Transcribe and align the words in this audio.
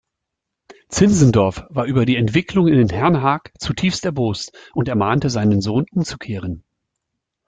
Zinzendorf 0.89 1.63
war 1.69 1.85
über 1.85 2.07
die 2.07 2.15
Entwicklungen 2.15 2.73
in 2.73 2.89
Herrnhaag 2.89 3.51
zutiefst 3.59 4.03
erbost 4.03 4.51
und 4.73 4.87
ermahnte 4.87 5.29
seinen 5.29 5.61
Sohn 5.61 5.85
umzukehren. 5.91 6.63